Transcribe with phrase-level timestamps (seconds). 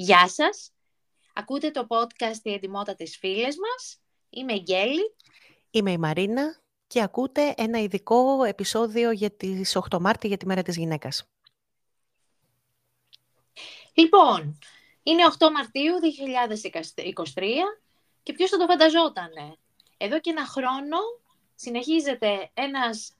[0.00, 0.72] Γεια σας.
[1.32, 4.00] Ακούτε το podcast «Η ετοιμότητα της φίλες μας».
[4.30, 5.14] Είμαι η Γκέλη.
[5.70, 10.62] Είμαι η Μαρίνα και ακούτε ένα ειδικό επεισόδιο για τις 8 Μάρτη για τη Μέρα
[10.62, 11.28] της Γυναίκας.
[13.94, 14.58] Λοιπόν,
[15.02, 17.78] είναι 8 Μαρτίου 2023
[18.22, 19.56] και ποιος θα το φανταζότανε;
[19.96, 20.98] Εδώ και ένα χρόνο
[21.54, 23.12] συνεχίζεται ένας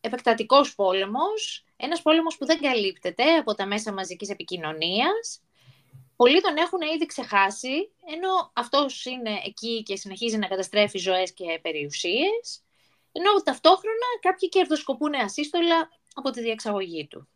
[0.00, 5.42] επεκτατικός πόλεμος, ένας πόλεμος που δεν καλύπτεται από τα μέσα μαζικής επικοινωνίας.
[6.20, 11.58] Πολλοί τον έχουν ήδη ξεχάσει, ενώ αυτός είναι εκεί και συνεχίζει να καταστρέφει ζωές και
[11.62, 12.62] περιουσίες,
[13.12, 17.28] ενώ ταυτόχρονα κάποιοι κερδοσκοπούν ασύστολα από τη διεξαγωγή του.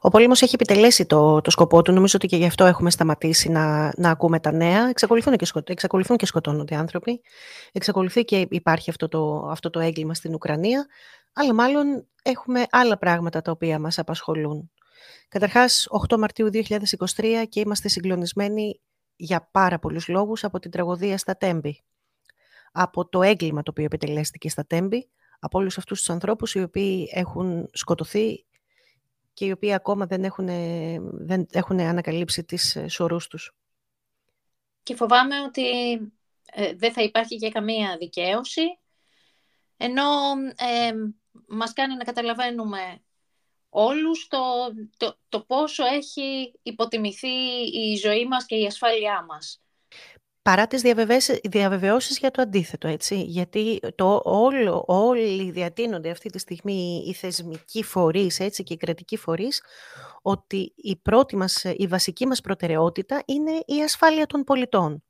[0.00, 1.92] Ο πόλεμος έχει επιτελέσει το, το σκοπό του.
[1.92, 4.88] Νομίζω ότι και γι' αυτό έχουμε σταματήσει να, να ακούμε τα νέα.
[4.88, 7.20] Εξακολουθούν και, σκοτ, εξακολουθούν και σκοτώνονται άνθρωποι.
[7.72, 10.86] Εξακολουθεί και υπάρχει αυτό το, αυτό το έγκλημα στην Ουκρανία.
[11.32, 14.70] Αλλά μάλλον έχουμε άλλα πράγματα τα οποία μας απασχολούν.
[15.28, 18.80] Καταρχάς, 8 Μαρτίου 2023 και είμαστε συγκλονισμένοι
[19.16, 21.84] για πάρα πολλούς λόγους από την τραγωδία στα Τέμπη.
[22.72, 27.08] Από το έγκλημα το οποίο επιτελέστηκε στα Τέμπη, από όλους αυτούς τους ανθρώπους οι οποίοι
[27.12, 28.44] έχουν σκοτωθεί
[29.32, 30.46] και οι οποίοι ακόμα δεν έχουν,
[31.12, 33.54] δεν έχουν ανακαλύψει τις ε, σωρούς τους.
[34.82, 35.92] Και φοβάμαι ότι
[36.52, 38.78] ε, δεν θα υπάρχει και καμία δικαίωση,
[39.76, 40.04] ενώ
[40.56, 40.92] ε,
[41.46, 43.02] μας κάνει να καταλαβαίνουμε
[43.68, 44.38] όλους το,
[44.96, 47.28] το, το πόσο έχει υποτιμηθεί
[47.72, 49.60] η ζωή μας και η ασφάλειά μας
[50.48, 50.82] παρά τις
[51.42, 53.22] διαβεβαιώσεις για το αντίθετο, έτσι.
[53.22, 59.16] Γιατί το όλο, όλοι διατείνονται αυτή τη στιγμή οι θεσμικοί φορείς, έτσι, και οι κρατικοί
[59.16, 59.62] φορείς,
[60.22, 65.04] ότι η, πρώτη μας, η βασική μας προτεραιότητα είναι η ασφάλεια των πολιτών.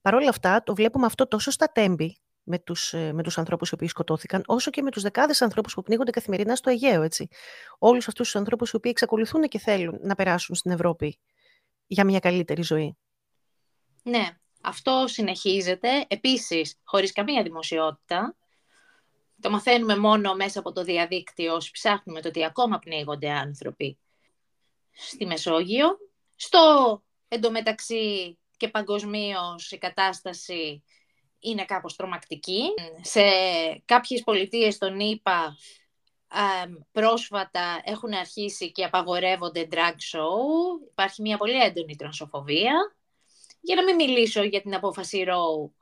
[0.00, 3.74] Παρ' όλα αυτά, το βλέπουμε αυτό τόσο στα τέμπη, με τους, με τους ανθρώπους οι
[3.74, 7.28] οποίοι σκοτώθηκαν, όσο και με τους δεκάδες ανθρώπους που πνίγονται καθημερινά στο Αιγαίο, έτσι.
[7.78, 11.18] Όλους αυτούς τους ανθρώπους οι οποίοι εξακολουθούν και θέλουν να περάσουν στην Ευρώπη
[11.86, 12.96] για μια καλύτερη ζωή.
[14.02, 16.04] Ναι, αυτό συνεχίζεται.
[16.08, 18.36] Επίσης, χωρίς καμία δημοσιότητα.
[19.40, 23.98] Το μαθαίνουμε μόνο μέσα από το διαδίκτυο, όσοι ψάχνουμε το ότι ακόμα πνίγονται άνθρωποι
[24.92, 25.98] στη Μεσόγειο.
[26.36, 30.82] Στο εντωμεταξύ και παγκοσμίως η κατάσταση
[31.44, 32.62] είναι κάπως τρομακτική.
[33.00, 33.20] Σε
[33.84, 35.56] κάποιες πολιτείες των ΗΠΑ
[36.92, 40.38] πρόσφατα έχουν αρχίσει και απαγορεύονται drag show.
[40.90, 42.96] Υπάρχει μια πολύ έντονη τρανσοφοβία.
[43.60, 45.74] Για να μην μιλήσω για την απόφαση Ροου,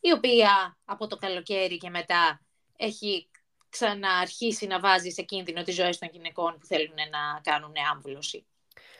[0.00, 2.40] η οποία από το καλοκαίρι και μετά
[2.76, 3.28] έχει
[3.68, 8.46] ξαναρχίσει να βάζει σε κίνδυνο τις ζωές των γυναικών που θέλουν να κάνουν άμβλωση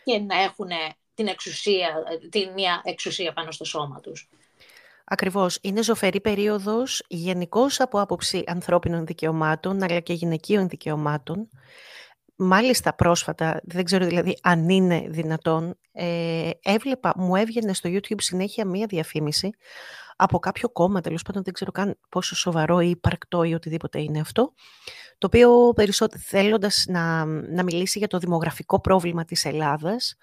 [0.04, 0.70] και να έχουν
[1.14, 4.28] την εξουσία, την μια εξουσία πάνω στο σώμα τους.
[5.04, 5.58] Ακριβώς.
[5.62, 11.48] Είναι ζωφερή περίοδος γενικώς από άποψη ανθρώπινων δικαιωμάτων, αλλά και γυναικείων δικαιωμάτων.
[12.36, 18.66] Μάλιστα πρόσφατα, δεν ξέρω δηλαδή αν είναι δυνατόν, ε, έβλεπα, μου έβγαινε στο YouTube συνέχεια
[18.66, 19.50] μία διαφήμιση
[20.16, 24.20] από κάποιο κόμμα, τέλος πάντων δεν ξέρω καν πόσο σοβαρό ή υπαρκτό ή οτιδήποτε είναι
[24.20, 24.52] αυτό,
[25.18, 30.16] το οποίο περισσότερο θέλοντας να, να μιλήσει για το δημογραφικό πρόβλημα της Ελλάδας,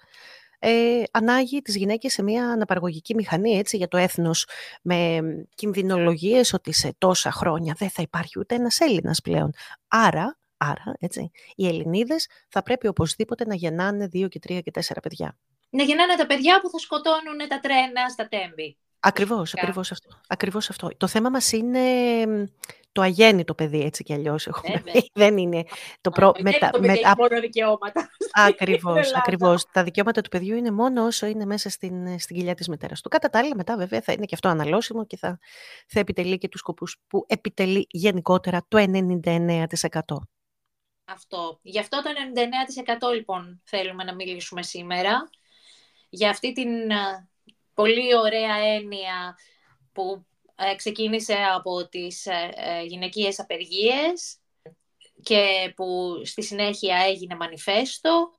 [0.64, 4.46] ε, ανάγει τις γυναίκες σε μια αναπαραγωγική μηχανή έτσι, για το έθνος
[4.82, 5.20] με
[5.54, 9.50] κινδυνολογίες ότι σε τόσα χρόνια δεν θα υπάρχει ούτε ένας Έλληνας πλέον.
[9.88, 15.00] Άρα Άρα, έτσι, οι Ελληνίδες θα πρέπει οπωσδήποτε να γεννάνε δύο και τρία και τέσσερα
[15.00, 15.36] παιδιά.
[15.70, 18.76] Να γεννάνε τα παιδιά που θα σκοτώνουν τα τρένα στα τέμπη.
[19.00, 20.20] Ακριβώς, ακριβώς αυτό.
[20.28, 20.88] ακριβώς αυτό.
[20.96, 21.80] Το θέμα μας είναι
[22.92, 24.48] το αγέννητο παιδί, έτσι κι αλλιώς.
[25.12, 25.64] Δεν είναι
[26.00, 26.32] το προ...
[26.38, 26.70] μετα...
[26.70, 28.10] το παιδί έχει μόνο δικαιώματα.
[28.48, 29.66] Ακριβώς, ακριβώς.
[29.72, 33.08] Τα δικαιώματα του παιδιού είναι μόνο όσο είναι μέσα στην, στην κοιλιά της μητέρας του.
[33.08, 35.38] Κατά τα άλλα, μετά βέβαια θα είναι και αυτό αναλώσιμο και θα,
[35.86, 38.84] θα επιτελεί και τους σκοπούς που επιτελεί γενικότερα το
[39.88, 39.98] 99%
[41.12, 41.58] αυτό.
[41.62, 42.10] Γι' αυτό το
[43.10, 45.30] 99% λοιπόν θέλουμε να μιλήσουμε σήμερα.
[46.08, 47.28] Για αυτή την ε,
[47.74, 49.36] πολύ ωραία έννοια
[49.92, 50.31] που ε,
[50.76, 54.36] ξεκίνησε από τις ε, γυναικείες απεργίες
[55.22, 58.32] και που στη συνέχεια έγινε μανιφέστο.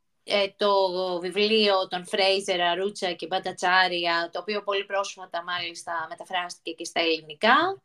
[0.57, 0.75] Το
[1.19, 7.81] βιβλίο των Φρέιζερ, Αρούτσα και Μπαντατσάρια, το οποίο πολύ πρόσφατα μάλιστα μεταφράστηκε και στα ελληνικά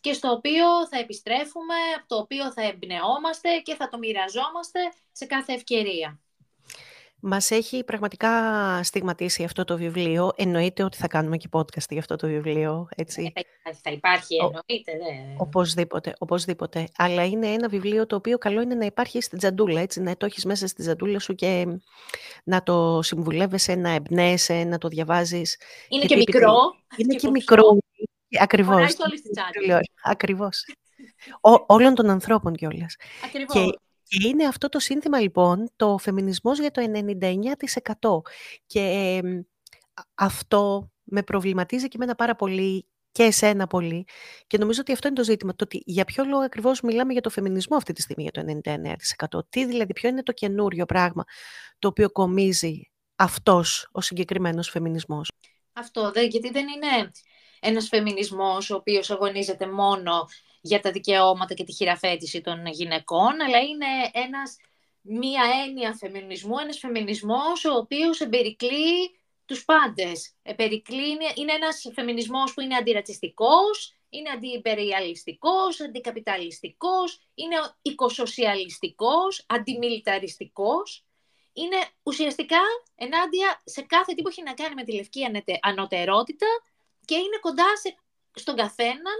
[0.00, 4.80] και στο οποίο θα επιστρέφουμε, από το οποίο θα εμπνεόμαστε και θα το μοιραζόμαστε
[5.12, 6.20] σε κάθε ευκαιρία.
[7.28, 8.30] Μας έχει πραγματικά
[8.82, 10.32] στιγματίσει αυτό το βιβλίο.
[10.36, 13.32] Εννοείται ότι θα κάνουμε και podcast για αυτό το βιβλίο, έτσι.
[13.34, 14.92] Ε, θα υπάρχει, εννοείται.
[14.92, 15.34] Ναι.
[15.36, 16.88] Οπωσδήποτε, οπωσδήποτε.
[16.96, 20.26] Αλλά είναι ένα βιβλίο το οποίο καλό είναι να υπάρχει στην τζαντούλα, έτσι, να το
[20.26, 21.66] έχεις μέσα στην τζαντούλα σου και
[22.44, 25.60] να το συμβουλεύεσαι, να εμπνέεσαι, να το διαβάζεις.
[25.88, 26.54] Είναι και μικρό.
[26.96, 27.78] Είναι και, και μικρό.
[28.40, 28.74] Ακριβώς.
[28.74, 28.92] Χωράει
[29.66, 30.64] όλη Ακριβώς.
[31.66, 32.96] όλων των ανθρώπων κιόλας.
[33.24, 33.54] Ακριβώς.
[33.54, 33.78] Και
[34.08, 38.20] Και είναι αυτό το σύνθημα λοιπόν, το φεμινισμός για το 99%.
[38.66, 39.20] Και
[40.14, 44.06] αυτό με προβληματίζει και εμένα πάρα πολύ και εσένα πολύ.
[44.46, 45.54] Και νομίζω ότι αυτό είναι το ζήτημα.
[45.54, 48.60] Το ότι για ποιο λόγο ακριβώς μιλάμε για το φεμινισμό αυτή τη στιγμή, για το
[49.36, 49.40] 99%.
[49.48, 51.24] Τι δηλαδή, ποιο είναι το καινούριο πράγμα
[51.78, 55.30] το οποίο κομίζει αυτός ο συγκεκριμένος φεμινισμός;
[55.72, 57.10] Αυτό, δε, γιατί δεν είναι
[57.60, 60.28] ένας φεμινισμός ο οποίος αγωνίζεται μόνο
[60.66, 64.56] για τα δικαιώματα και τη χειραφέτηση των γυναικών, αλλά είναι ένας,
[65.00, 70.34] μία έννοια φεμινισμού, ένας φεμινισμός ο οποίος εμπερικλεί τους πάντες.
[70.42, 81.04] Εμπερικλεί, είναι ένας φεμινισμός που είναι αντιρατσιστικός, είναι αντιυπεριαλιστικός, αντικαπιταλιστικός, είναι οικοσοσιαλιστικός, αντιμιλιταριστικός.
[81.52, 82.60] Είναι ουσιαστικά
[82.94, 85.22] ενάντια σε κάθε τι που έχει να κάνει με τη λευκή
[85.60, 86.46] ανωτερότητα
[87.04, 87.96] και είναι κοντά σε,
[88.32, 89.18] στον καθέναν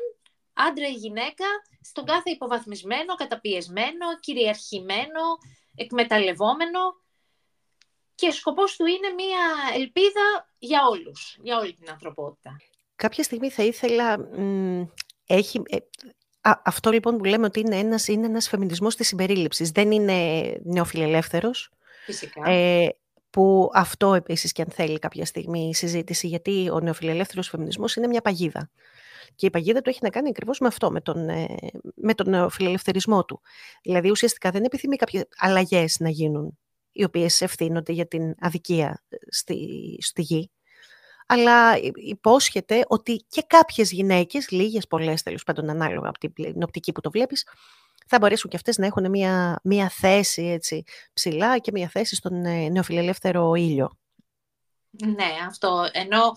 [0.56, 1.44] άντρα ή γυναίκα,
[1.81, 5.23] στον κάθε υποβαθμισμένο, καταπιεσμένο, κυριαρχημένο,
[5.75, 6.81] εκμεταλλευόμενο
[8.14, 9.41] και σκοπός του είναι μία
[9.75, 12.56] ελπίδα για όλους, για όλη την ανθρωπότητα.
[12.97, 14.29] Κάποια στιγμή θα ήθελα...
[15.26, 15.79] έχει, ε,
[16.64, 19.70] αυτό λοιπόν που λέμε ότι είναι ένας, είναι ένας φεμινισμός της συμπερίληψης.
[19.70, 21.70] Δεν είναι νεοφιλελεύθερος.
[22.05, 22.50] Φυσικά.
[22.50, 22.97] Ε,
[23.31, 28.06] που αυτό επίσης και αν θέλει κάποια στιγμή η συζήτηση, γιατί ο νεοφιλελεύθερος φεμινισμός είναι
[28.06, 28.70] μια παγίδα.
[29.37, 31.56] Και η παγίδα του έχει να κάνει ακριβώς με αυτό, με τον, ε,
[31.94, 33.41] με τον φιλελευθερισμό του.
[33.83, 36.59] Δηλαδή, ουσιαστικά δεν επιθυμεί κάποιες αλλαγές να γίνουν,
[36.93, 39.59] οι οποίες ευθύνονται για την αδικία ε, στη,
[40.00, 40.50] στη γη.
[41.27, 47.00] Αλλά υπόσχεται ότι και κάποιες γυναίκες, λίγες, πολλές τέλος πάντων, ανάλογα από την οπτική που
[47.00, 47.47] το βλέπεις,
[48.06, 50.82] θα μπορέσουν και αυτές να έχουν μια, μια θέση έτσι,
[51.12, 53.99] ψηλά και μια θέση στον ε, νεοφιλελεύθερο ήλιο.
[55.05, 55.89] Ναι, αυτό.
[55.93, 56.32] Ενώ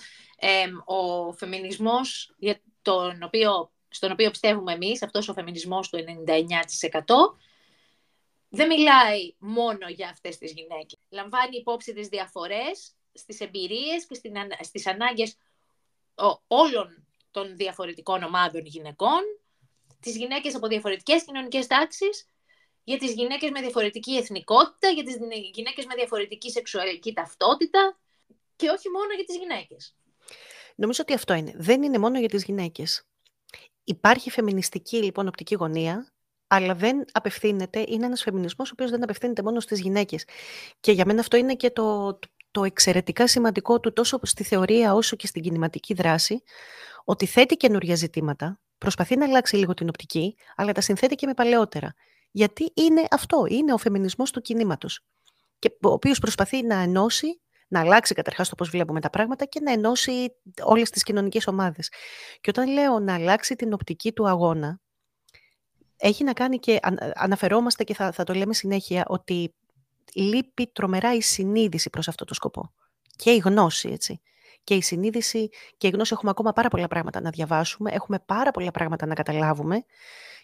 [0.86, 7.38] ο φεμινισμός για τον οποίο, στον οποίο πιστεύουμε εμείς, αυτός ο φεμινισμός του 99%,
[8.50, 11.00] δεν μιλάει μόνο για αυτές τις γυναίκες.
[11.10, 14.20] Λαμβάνει υπόψη τις διαφορές στις εμπειρίες και
[14.62, 15.38] στις ανάγκες
[16.48, 19.22] όλων των διαφορετικών ομάδων γυναικών,
[20.00, 22.28] τις γυναίκες από διαφορετικές κοινωνικές τάξεις,
[22.84, 25.18] για τις γυναίκες με διαφορετική εθνικότητα, για τις
[25.54, 27.98] γυναίκες με διαφορετική σεξουαλική ταυτότητα
[28.56, 29.96] και όχι μόνο για τις γυναίκες.
[30.80, 31.54] Νομίζω ότι αυτό είναι.
[31.56, 33.04] Δεν είναι μόνο για τις γυναίκες.
[33.84, 36.14] Υπάρχει φεμινιστική λοιπόν οπτική γωνία,
[36.48, 40.26] αλλά δεν απευθύνεται, είναι ένας φεμινισμός ο οποίος δεν απευθύνεται μόνο στις γυναίκες.
[40.80, 42.20] Και για μένα αυτό είναι και το,
[42.52, 46.44] το εξαιρετικά σημαντικό του τόσο στη θεωρία όσο και στην κινηματική δράση,
[47.04, 51.34] ότι θέτει καινούργια ζητήματα, προσπαθεί να αλλάξει λίγο την οπτική, αλλά τα συνθέτει και με
[51.34, 51.94] παλαιότερα.
[52.32, 55.06] Γιατί είναι αυτό, είναι ο φεμινισμός του κινήματος,
[55.60, 59.60] και ο οποίος προσπαθεί να ενώσει να αλλάξει καταρχάς το πώς βλέπουμε τα πράγματα και
[59.60, 61.92] να ενώσει όλες τις κοινωνικές ομάδες.
[62.42, 64.80] Και όταν λέω να αλλάξει την οπτική του αγώνα,
[65.98, 66.80] έχει να κάνει και
[67.14, 69.56] αναφερόμαστε και θα, θα το λέμε συνέχεια ότι
[70.14, 72.74] λείπει τρομερά η συνείδηση προς αυτό το σκοπό.
[73.16, 74.22] Και η γνώση, έτσι.
[74.64, 78.52] Και η συνείδηση και η γνώση έχουμε ακόμα πάρα πολλά πράγματα να διαβάσουμε, έχουμε πάρα
[78.52, 79.84] πολλά πράγματα να καταλάβουμε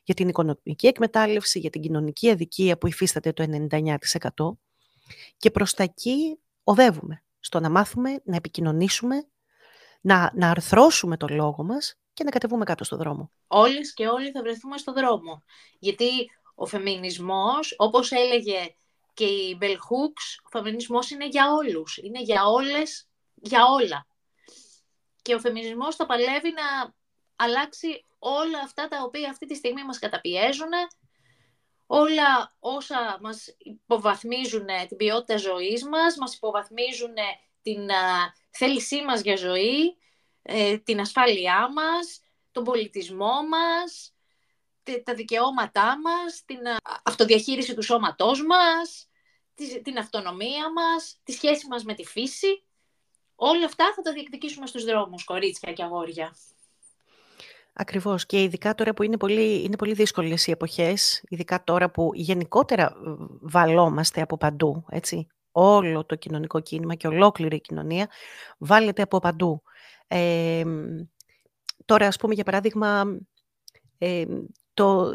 [0.04, 3.96] για την οικονομική εκμετάλλευση, για την κοινωνική αδικία που υφίσταται το 99%.
[5.38, 9.28] Και προς τα εκεί οδεύουμε στο να μάθουμε, να επικοινωνήσουμε,
[10.02, 13.32] να, να αρθρώσουμε το λόγο μας και να κατεβούμε κάτω στο δρόμο.
[13.48, 15.44] Όλες και όλοι θα βρεθούμε στο δρόμο.
[15.80, 16.10] Γιατί
[16.56, 18.76] ο φεμινισμός, όπως έλεγε
[19.14, 21.98] και η Bell Hooks, ο φεμινισμός είναι για όλους.
[21.98, 24.08] Είναι για όλες, για όλα.
[25.22, 26.94] Και ο φεμινισμός θα παλεύει να
[27.36, 30.70] αλλάξει όλα αυτά τα οποία αυτή τη στιγμή μας καταπιέζουν
[31.88, 37.14] όλα όσα μας υποβαθμίζουν την ποιότητα ζωής μας, μας υποβαθμίζουν
[37.62, 37.90] την
[38.50, 39.98] θέλησή μας για ζωή,
[40.42, 44.14] ε, την ασφάλειά μας, τον πολιτισμό μας,
[45.04, 46.60] τα δικαιώματά μας, την
[47.04, 49.10] αυτοδιαχείριση του σώματός μας,
[49.84, 52.64] την αυτονομία μας, τη σχέση μας με τη φύση.
[53.36, 56.36] Όλα αυτά θα τα διεκδικήσουμε στους δρόμους, κορίτσια και αγόρια.
[57.78, 58.26] Ακριβώς.
[58.26, 62.84] Και ειδικά τώρα που είναι πολύ, είναι πολύ δύσκολες οι εποχές, ειδικά τώρα που γενικότερα
[62.84, 62.92] ε,
[63.42, 65.28] βαλόμαστε από παντού, έτσι.
[65.52, 68.10] Όλο το κοινωνικό κίνημα και ολόκληρη η κοινωνία
[68.58, 69.62] βάλετε από παντού.
[70.08, 70.64] Ε,
[71.86, 73.18] τώρα, ας πούμε, για παράδειγμα,
[73.98, 74.26] ε,
[74.74, 75.14] το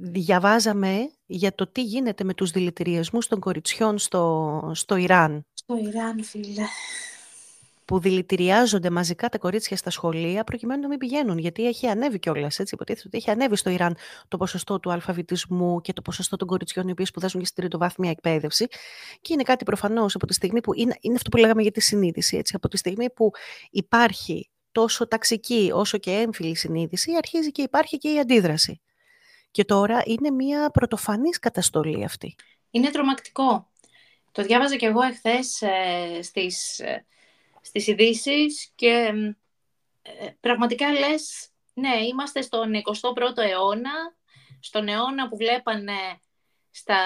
[0.00, 5.46] διαβάζαμε για το τι γίνεται με τους δηλητηριασμούς των κοριτσιών στο, στο Ιράν.
[5.52, 6.64] Στο Ιράν, φίλε
[7.84, 11.38] που δηλητηριάζονται μαζικά τα κορίτσια στα σχολεία προκειμένου να μην πηγαίνουν.
[11.38, 12.58] Γιατί έχει ανέβει κιόλας.
[12.58, 13.96] Υποτίθεται ότι έχει ανέβει στο Ιράν
[14.28, 18.10] το ποσοστό του αλφαβητισμού και το ποσοστό των κοριτσιών οι οποίες σπουδάζουν για στην τριτοβάθμια
[18.10, 18.66] εκπαίδευση.
[19.20, 20.74] Και είναι κάτι προφανώς από τη στιγμή που.
[20.74, 22.36] Είναι, είναι αυτό που λέγαμε για τη συνείδηση.
[22.36, 23.30] Έτσι, από τη στιγμή που
[23.70, 28.80] υπάρχει τόσο ταξική όσο και έμφυλη συνείδηση, αρχίζει και υπάρχει και η αντίδραση.
[29.50, 32.34] και τώρα είναι μια πρωτοφανής καταστολή αυτή.
[32.70, 33.70] Είναι τρομακτικό.
[34.32, 37.06] Το διάβαζα κι εγώ εχθές ε, στις, ε,
[37.64, 39.12] στις ειδήσεις και
[40.02, 44.16] ε, πραγματικά λες, ναι, είμαστε στον 21ο αιώνα,
[44.60, 46.20] στον αιώνα που βλέπανε
[46.70, 47.00] στα,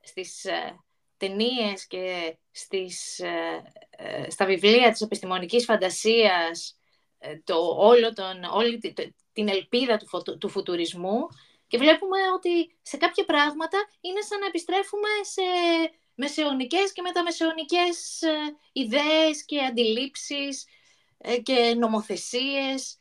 [0.00, 0.78] στις ε,
[1.16, 6.78] ταινίες και στις, ε, ε, στα βιβλία της επιστημονικής φαντασίας
[7.44, 8.94] το, όλο τον, όλη
[9.32, 11.26] την ελπίδα του, του φουτουρισμού
[11.66, 15.42] και βλέπουμε ότι σε κάποια πράγματα είναι σαν να επιστρέφουμε σε
[16.18, 18.20] μεσαιωνικές και μεταμεσαιωνικές
[18.72, 20.66] ιδέες και αντιλήψεις
[21.42, 22.98] και νομοθεσίες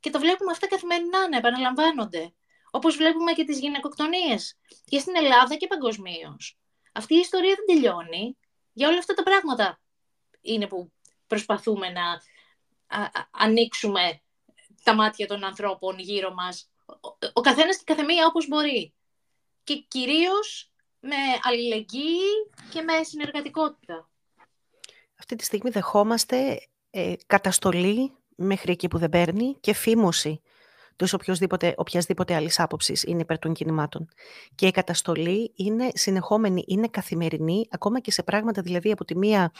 [0.00, 2.34] και το βλέπουμε αυτά καθημερινά να επαναλαμβάνονται.
[2.70, 6.58] Όπως βλέπουμε και τις γυναικοκτονίες και στην Ελλάδα και παγκοσμίως.
[6.92, 8.36] Αυτή η ιστορία δεν τελειώνει.
[8.72, 9.80] Για όλα αυτά τα πράγματα
[10.40, 10.92] είναι που
[11.26, 12.20] προσπαθούμε να
[13.30, 14.22] ανοίξουμε
[14.82, 16.70] τα μάτια των ανθρώπων γύρω μας.
[17.32, 18.94] Ο καθένας και η καθεμία όπως μπορεί.
[19.64, 20.72] Και κυρίως
[21.06, 24.08] με αλληλεγγύη και με συνεργατικότητα.
[25.18, 30.40] Αυτή τη στιγμή δεχόμαστε ε, καταστολή μέχρι εκεί που δεν παίρνει και φήμωση
[30.96, 34.08] τους οποιασδήποτε, οποιασδήποτε άλλης άποψης είναι υπέρ των κινημάτων.
[34.54, 39.52] Και η καταστολή είναι συνεχόμενη, είναι καθημερινή, ακόμα και σε πράγματα δηλαδή από τη μία,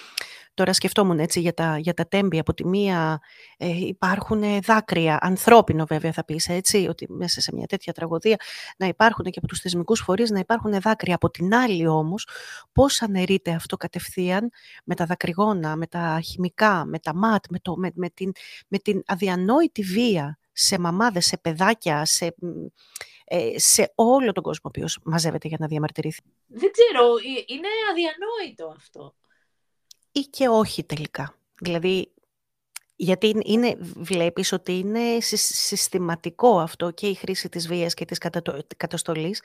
[0.55, 3.21] τώρα σκεφτόμουν έτσι για τα, για τα τέμπη, από τη μία
[3.57, 8.37] ε, υπάρχουν δάκρυα, ανθρώπινο βέβαια θα πεις έτσι, ότι μέσα σε μια τέτοια τραγωδία
[8.76, 11.14] να υπάρχουν και από τους θεσμικούς φορείς να υπάρχουν δάκρυα.
[11.14, 12.29] Από την άλλη όμως,
[12.73, 14.50] πώς αναιρείται αυτό κατευθείαν
[14.85, 18.33] με τα δακρυγόνα, με τα χημικά, με τα ματ, με, το, με, με, την,
[18.69, 22.35] με την αδιανόητη βία σε μαμάδες, σε παιδάκια, σε,
[23.25, 26.23] ε, σε όλο τον κόσμο ο μαζεύεται για να διαμαρτυρηθεί.
[26.47, 27.09] Δεν ξέρω,
[27.47, 29.15] είναι αδιανόητο αυτό.
[30.13, 31.39] Ή και όχι τελικά.
[31.61, 32.13] Δηλαδή,
[32.97, 38.19] γιατί είναι, βλέπεις ότι είναι συστηματικό αυτό και η χρήση της βίας και της
[38.77, 39.43] καταστολής,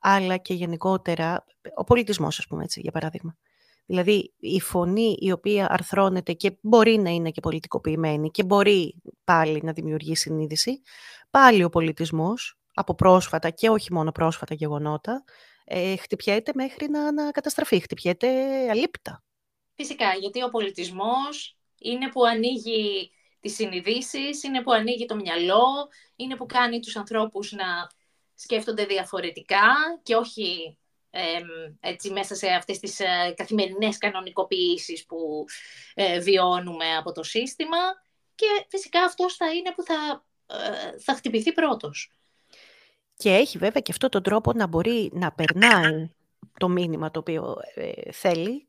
[0.00, 3.36] αλλά και γενικότερα ο πολιτισμός, ας πούμε έτσι, για παράδειγμα.
[3.86, 9.60] Δηλαδή η φωνή η οποία αρθρώνεται και μπορεί να είναι και πολιτικοποιημένη και μπορεί πάλι
[9.62, 10.82] να δημιουργεί συνείδηση,
[11.30, 15.24] πάλι ο πολιτισμός από πρόσφατα και όχι μόνο πρόσφατα γεγονότα,
[15.64, 18.28] ε, χτυπιέται μέχρι να, να καταστραφεί, χτυπιέται
[18.70, 19.24] αλήπτα.
[19.74, 23.10] Φυσικά, γιατί ο πολιτισμός είναι που ανοίγει
[23.40, 27.64] τις συνειδήσεις, είναι που ανοίγει το μυαλό, είναι που κάνει τους ανθρώπους να
[28.34, 29.66] σκέφτονται διαφορετικά
[30.02, 30.78] και όχι
[31.80, 35.44] έτσι, μέσα σε αυτές τις ε, καθημερινές κανονικοποιήσεις που
[35.94, 37.76] ε, βιώνουμε από το σύστημα
[38.34, 42.10] και φυσικά αυτός θα είναι που θα, ε, θα χτυπηθεί πρώτος.
[43.16, 46.10] Και έχει βέβαια και αυτό τον τρόπο να μπορεί να περνάει
[46.58, 47.56] το μήνυμα το οποίο
[48.10, 48.68] θέλει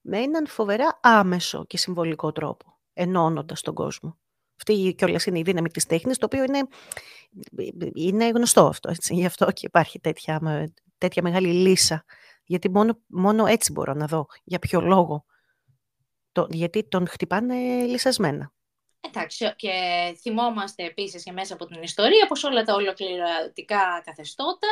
[0.00, 4.18] με έναν φοβερά άμεσο και συμβολικό τρόπο, ενώνοντας τον κόσμο.
[4.56, 6.66] Αυτή κιόλα είναι η δύναμη της τέχνης, το οποίο είναι,
[7.94, 8.90] είναι γνωστό αυτό.
[8.90, 9.14] Έτσι.
[9.14, 10.38] Γι' αυτό και υπάρχει τέτοια
[11.02, 12.04] τέτοια μεγάλη λύσα.
[12.44, 15.24] Γιατί μόνο, μόνο έτσι μπορώ να δω για ποιο λόγο.
[16.32, 17.54] Το, γιατί τον χτυπάνε
[17.84, 18.52] λυσασμένα.
[19.00, 19.72] Εντάξει, και
[20.20, 24.68] θυμόμαστε επίσης και μέσα από την ιστορία πως όλα τα ολοκληρωτικά καθεστώτα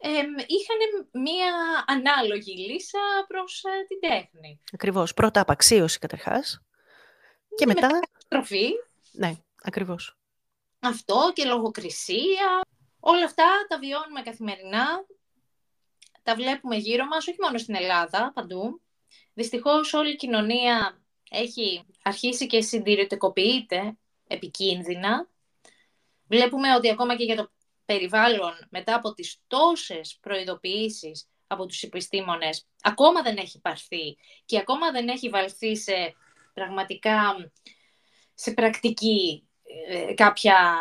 [0.00, 0.08] ε,
[0.46, 4.60] είχαν μία ανάλογη λύσα προς ε, την τέχνη.
[4.72, 5.14] Ακριβώς.
[5.14, 6.62] Πρώτα απαξίωση καταρχάς
[7.54, 8.00] και, μετά...
[8.28, 8.70] Τροφή.
[9.12, 9.32] Ναι,
[9.62, 10.16] ακριβώς.
[10.80, 12.60] Αυτό και λογοκρισία.
[13.00, 15.04] Όλα αυτά τα βιώνουμε καθημερινά
[16.28, 18.82] τα βλέπουμε γύρω μας, όχι μόνο στην Ελλάδα, παντού.
[19.34, 25.28] Δυστυχώς όλη η κοινωνία έχει αρχίσει και συντηρητικοποιείται επικίνδυνα.
[26.26, 27.50] Βλέπουμε ότι ακόμα και για το
[27.84, 34.90] περιβάλλον, μετά από τις τόσες προειδοποιήσεις από τους επιστήμονες, ακόμα δεν έχει πάρθει και ακόμα
[34.90, 36.14] δεν έχει βαλθεί σε
[36.54, 37.50] πραγματικά
[38.34, 39.48] σε πρακτική
[39.88, 40.74] ε, κάποια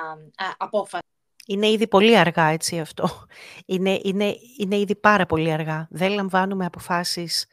[0.58, 1.17] απόφαση.
[1.48, 3.10] Είναι ήδη πολύ αργά έτσι αυτό.
[3.66, 5.88] Είναι, είναι, είναι ήδη πάρα πολύ αργά.
[5.90, 7.46] Δεν λαμβάνουμε αποφάσεις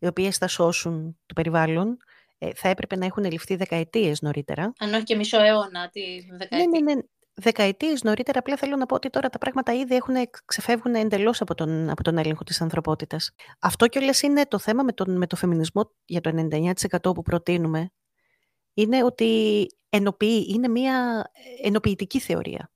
[0.00, 1.96] οι οποίες θα σώσουν το περιβάλλον.
[2.38, 4.72] Ε, θα έπρεπε να έχουν ληφθεί δεκαετίες νωρίτερα.
[4.78, 6.00] Αν όχι και μισό αιώνα, τι
[6.30, 6.66] δεκαετίες.
[6.66, 7.00] Ναι, ναι, ναι.
[7.40, 10.14] Δεκαετίες νωρίτερα, απλά θέλω να πω ότι τώρα τα πράγματα ήδη έχουν,
[10.44, 13.30] ξεφεύγουν εντελώς από τον, από τον έλεγχο της ανθρωπότητας.
[13.58, 17.90] Αυτό κιόλας είναι το θέμα με τον, με το φεμινισμό για το 99% που προτείνουμε.
[18.74, 21.24] Είναι ότι ενοποιεί, είναι μια
[21.62, 22.70] ενοποιητική θεωρία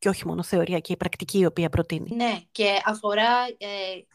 [0.00, 2.16] και όχι μόνο θεωρία και η πρακτική η οποία προτείνει.
[2.16, 3.68] Ναι, και αφορά ε,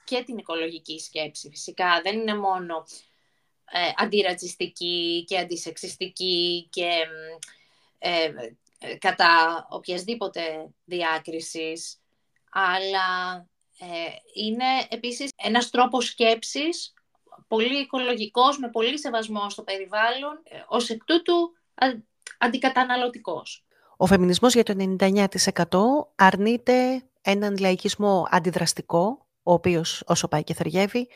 [0.03, 2.01] και την οικολογική σκέψη φυσικά.
[2.03, 2.85] Δεν είναι μόνο
[3.71, 6.89] ε, αντιρατσιστική και αντισεξιστική και
[7.97, 8.31] ε,
[8.79, 12.01] ε, κατά οποιασδήποτε διάκρισης,
[12.51, 13.35] αλλά
[13.79, 13.85] ε,
[14.33, 16.93] είναι επίσης ένας τρόπος σκέψης
[17.47, 21.53] πολύ οικολογικός, με πολύ σεβασμό στο περιβάλλον, ως εκ τούτου
[22.37, 23.64] αντικαταναλωτικός.
[23.97, 25.25] Ο φεμινισμός για το 99%
[26.15, 31.07] αρνείται έναν λαϊκισμό αντιδραστικό, ο οποίος όσο πάει και θεριεύει,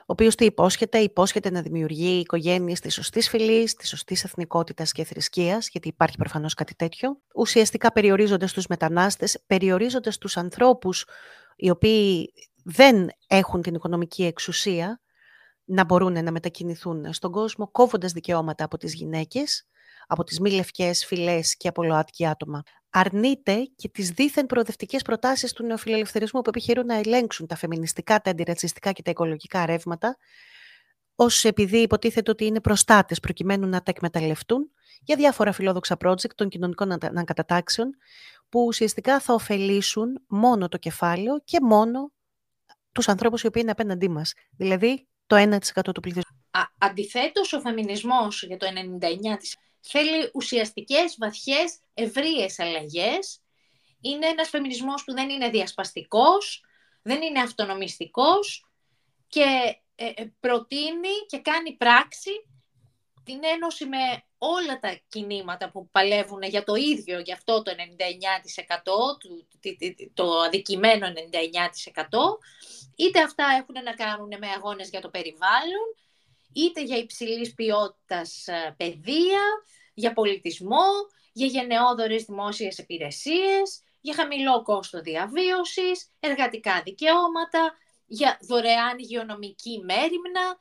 [0.00, 5.04] ο οποίος τι υπόσχεται, υπόσχεται να δημιουργεί οικογένειες της σωστής φυλής, της σωστής εθνικότητας και
[5.04, 11.06] θρησκείας, γιατί υπάρχει προφανώς κάτι τέτοιο, ουσιαστικά περιορίζοντας τους μετανάστες, περιορίζοντας τους ανθρώπους
[11.56, 12.32] οι οποίοι
[12.64, 15.00] δεν έχουν την οικονομική εξουσία
[15.64, 19.66] να μπορούν να μετακινηθούν στον κόσμο, κόβοντας δικαιώματα από τις γυναίκες,
[20.10, 22.62] από τις μη λευκές φυλές και από ΛΟΑΤΚΙ άτομα.
[22.90, 28.30] Αρνείται και τις δίθεν προοδευτικές προτάσεις του νεοφιλελευθερισμού που επιχειρούν να ελέγξουν τα φεμινιστικά, τα
[28.30, 30.16] αντιρατσιστικά και τα οικολογικά ρεύματα,
[31.14, 34.70] ως επειδή υποτίθεται ότι είναι προστάτες προκειμένου να τα εκμεταλλευτούν
[35.02, 37.96] για διάφορα φιλόδοξα project των κοινωνικών ανακατατάξεων
[38.48, 42.12] που ουσιαστικά θα ωφελήσουν μόνο το κεφάλαιο και μόνο
[42.92, 44.32] τους ανθρώπους οι οποίοι είναι απέναντί μας.
[44.56, 45.58] Δηλαδή το 1%
[45.94, 46.36] του πληθυσμού.
[46.78, 53.40] Αντιθέτως, ο φεμινισμός για το 99% θέλει ουσιαστικές, βαθιές, ευρείες αλλαγές.
[54.00, 56.64] Είναι ένας φεμινισμός που δεν είναι διασπαστικός,
[57.02, 58.70] δεν είναι αυτονομιστικός
[59.28, 62.30] και ε, ε, προτείνει και κάνει πράξη
[63.28, 67.76] την ένωση με όλα τα κινήματα που παλεύουν για το ίδιο, για αυτό το 99%,
[70.14, 71.12] το αδικημένο 99%,
[72.96, 75.86] είτε αυτά έχουν να κάνουν με αγώνες για το περιβάλλον,
[76.52, 79.42] είτε για υψηλής ποιότητας ε, παιδεία,
[79.94, 80.84] για πολιτισμό,
[81.32, 87.76] για γενναιόδορες δημόσιες υπηρεσίες, για χαμηλό κόστο διαβίωσης, εργατικά δικαιώματα,
[88.06, 90.58] για δωρεάν υγειονομική μέρημνα,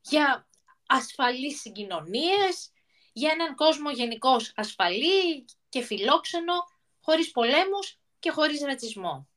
[0.00, 0.48] για
[0.86, 2.72] ασφαλείς συγκοινωνίες,
[3.12, 6.52] για έναν κόσμο γενικώς ασφαλή και φιλόξενο,
[7.00, 9.28] χωρίς πολέμους και χωρίς ρατσισμό.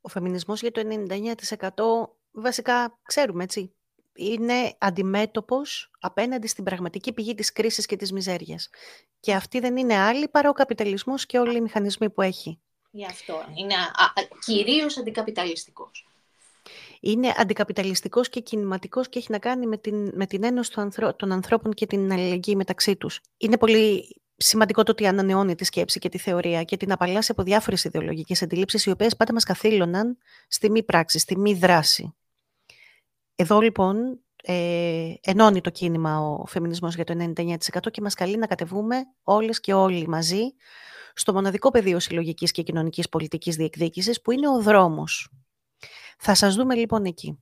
[0.00, 3.74] Ο φεμινισμός για το 99% βασικά ξέρουμε, έτσι,
[4.14, 8.70] είναι αντιμέτωπος απέναντι στην πραγματική πηγή της κρίσης και της μιζέριας.
[9.20, 12.58] Και αυτή δεν είναι άλλη παρά ο καπιταλισμός και όλοι οι μηχανισμοί που έχει.
[12.90, 13.34] Γι' αυτό.
[13.54, 14.12] Είναι α,
[14.44, 16.08] κυρίως αντικαπιταλιστικός.
[17.00, 20.70] Είναι αντικαπιταλιστικός και κινηματικός και έχει να κάνει με την, με την ένωση
[21.16, 23.20] των ανθρώπων και την αλληλεγγύη μεταξύ τους.
[23.36, 27.42] Είναι πολύ σημαντικό το ότι ανανεώνει τη σκέψη και τη θεωρία και την απαλλάσσει από
[27.42, 32.14] διάφορες ιδεολογικές αντιλήψεις οι οποίες πάντα μας καθήλωναν στη μη πράξη, στη μη δράση.
[33.34, 37.56] Εδώ λοιπόν ε, ενώνει το κίνημα ο φεμινισμός για το 99%
[37.90, 40.54] και μας καλεί να κατεβούμε όλες και όλοι μαζί
[41.14, 45.32] στο μοναδικό πεδίο συλλογικής και κοινωνικής πολιτικής διεκδίκησης που είναι ο δρόμος.
[46.18, 47.38] Θα σας δούμε λοιπόν εκεί.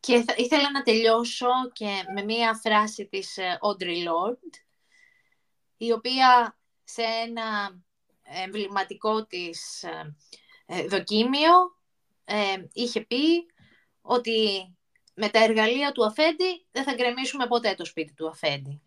[0.00, 4.62] Και θα, ήθελα να τελειώσω και με μία φράση της ε, Audre Lorde,
[5.76, 7.80] η οποία σε ένα
[8.44, 10.16] εμβληματικό της ε,
[10.66, 11.76] ε, δοκίμιο
[12.72, 13.46] είχε πει
[14.10, 14.68] ότι
[15.14, 18.82] με τα εργαλεία του αφέντη δεν θα γκρεμίσουμε ποτέ το σπίτι του αφέντη.